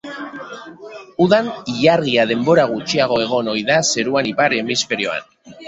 [1.25, 5.33] Udan, ilargia denbora gutxiago egon ohi da zeruan ipar hemisferioan.